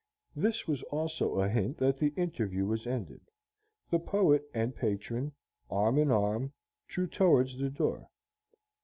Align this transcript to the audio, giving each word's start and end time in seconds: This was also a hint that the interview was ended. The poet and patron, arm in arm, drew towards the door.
This 0.35 0.67
was 0.67 0.81
also 0.89 1.35
a 1.35 1.47
hint 1.47 1.77
that 1.77 1.99
the 1.99 2.07
interview 2.17 2.65
was 2.65 2.87
ended. 2.87 3.21
The 3.91 3.99
poet 3.99 4.41
and 4.51 4.75
patron, 4.75 5.31
arm 5.69 5.99
in 5.99 6.09
arm, 6.09 6.53
drew 6.87 7.05
towards 7.05 7.55
the 7.59 7.69
door. 7.69 8.09